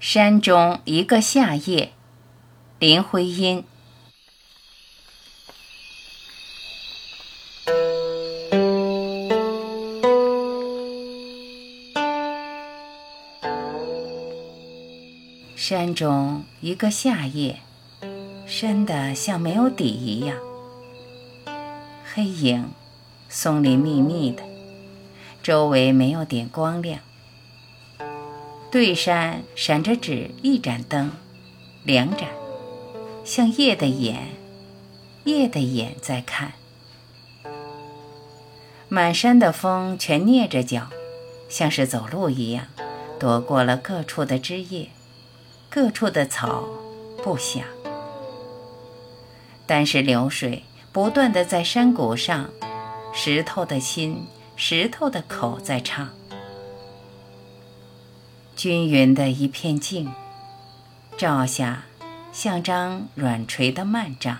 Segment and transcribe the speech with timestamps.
[0.00, 1.92] 山中一个夏夜，
[2.78, 3.62] 林徽因。
[15.54, 17.60] 山中一个夏夜，
[18.46, 20.34] 深的像没有底一样，
[22.14, 22.70] 黑影，
[23.28, 24.42] 松林密密的，
[25.42, 27.00] 周围没有点光亮。
[28.70, 31.10] 对山闪着纸一盏灯，
[31.82, 32.28] 两盏，
[33.24, 34.28] 像夜的眼，
[35.24, 36.52] 夜的眼在看。
[38.88, 40.86] 满山的风全蹑着脚，
[41.48, 42.68] 像是走路一样，
[43.18, 44.88] 躲过了各处的枝叶，
[45.68, 46.68] 各处的草
[47.24, 47.64] 不响。
[49.66, 52.48] 但是流水不断的在山谷上，
[53.12, 56.08] 石头的心，石头的口在唱。
[58.62, 60.12] 均匀的一片静，
[61.16, 61.84] 照下
[62.30, 64.36] 像张软垂的幔帐。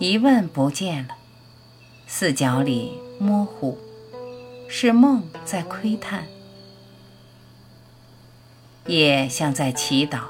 [0.00, 1.14] 一问不见了，
[2.08, 3.78] 四角里模糊，
[4.68, 6.26] 是梦在窥探。
[8.86, 10.22] 夜像在祈祷，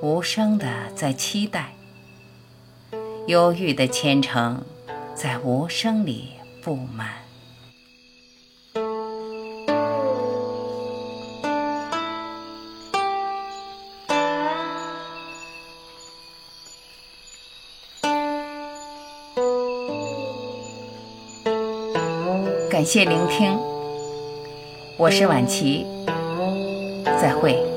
[0.00, 1.74] 无声的在期待，
[3.26, 4.64] 忧郁的虔诚
[5.14, 6.30] 在无声里
[6.62, 7.16] 布满。
[22.72, 23.54] 感谢聆听，
[24.96, 25.86] 我是婉琪，
[27.20, 27.71] 再会。